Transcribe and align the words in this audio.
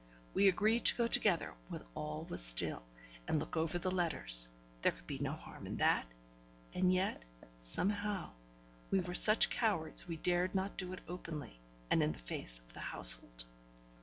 We 0.33 0.47
agreed 0.47 0.83
to 0.85 0.95
go 0.95 1.05
together 1.05 1.53
when 1.69 1.83
all 1.93 2.25
was 2.27 2.41
still, 2.43 2.81
and 3.27 3.37
look 3.37 3.55
over 3.55 3.77
the 3.77 3.91
letters; 3.91 4.49
there 4.81 4.91
could 4.91 5.05
be 5.05 5.19
no 5.19 5.33
harm 5.33 5.67
in 5.67 5.77
that; 5.77 6.07
and 6.73 6.91
yet, 6.91 7.21
somehow, 7.59 8.31
we 8.89 8.99
were 8.99 9.13
such 9.13 9.51
cowards 9.51 10.07
we 10.07 10.17
dared 10.17 10.55
not 10.55 10.75
do 10.75 10.91
it 10.93 11.01
openly 11.07 11.59
and 11.91 12.01
in 12.01 12.13
the 12.13 12.17
face 12.17 12.57
of 12.57 12.73
the 12.73 12.79
household. 12.79 13.45